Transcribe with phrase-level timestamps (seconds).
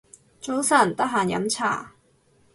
[0.41, 1.91] 早晨，得閒飲茶